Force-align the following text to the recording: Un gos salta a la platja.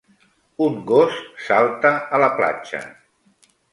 Un 0.67 0.77
gos 0.91 1.19
salta 1.49 1.91
a 2.19 2.23
la 2.25 2.31
platja. 2.41 2.83